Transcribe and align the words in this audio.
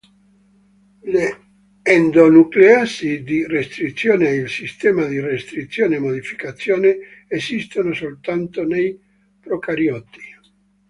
Le 1.13 1.27
endonucleasi 1.85 3.21
di 3.23 3.45
restrizione 3.45 4.29
e 4.29 4.33
il 4.37 4.49
sistema 4.49 5.05
di 5.05 5.19
restrizione-modificazione 5.19 7.25
esistono 7.27 7.93
soltanto 7.93 8.65
nei 8.65 8.99
procarioti. 9.39 10.19